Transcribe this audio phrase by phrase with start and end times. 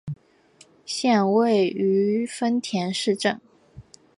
[0.83, 3.39] 县莅位于丰田市镇。